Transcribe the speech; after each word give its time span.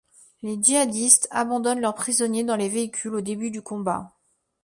Les 0.41 0.57
djihadistes 0.59 1.27
abandonnent 1.29 1.79
leurs 1.79 1.93
prisonniers 1.93 2.43
dans 2.43 2.55
les 2.55 2.69
véhicules 2.69 3.13
au 3.13 3.21
début 3.21 3.51
du 3.51 3.61
combat. 3.61 4.13